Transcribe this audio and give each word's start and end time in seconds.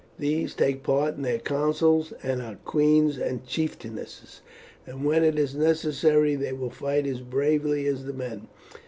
These 0.17 0.55
take 0.55 0.81
part 0.81 1.15
in 1.15 1.21
their 1.21 1.37
councils, 1.37 2.11
and 2.23 2.41
are 2.41 2.57
queens 2.65 3.19
and 3.19 3.45
chieftainesses, 3.45 4.41
and 4.87 5.05
when 5.05 5.23
it 5.23 5.37
is 5.37 5.53
necessary 5.53 6.33
they 6.33 6.53
will 6.53 6.71
fight 6.71 7.05
as 7.05 7.21
bravely 7.21 7.85
as 7.85 8.05
the 8.05 8.13
men. 8.13 8.47